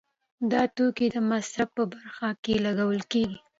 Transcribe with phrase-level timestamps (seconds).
[0.51, 3.39] دا توکي د مصرف په برخه کې لګول کیږي.